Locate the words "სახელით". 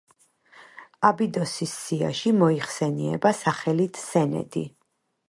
3.43-4.01